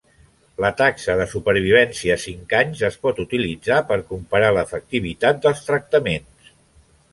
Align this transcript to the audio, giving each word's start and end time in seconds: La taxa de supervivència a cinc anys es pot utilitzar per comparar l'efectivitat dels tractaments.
La 0.63 0.69
taxa 0.77 1.15
de 1.19 1.27
supervivència 1.33 2.15
a 2.15 2.21
cinc 2.23 2.55
anys 2.61 2.81
es 2.89 2.97
pot 3.05 3.21
utilitzar 3.25 3.79
per 3.93 4.01
comparar 4.09 4.51
l'efectivitat 4.59 5.47
dels 5.47 5.65
tractaments. 5.71 6.53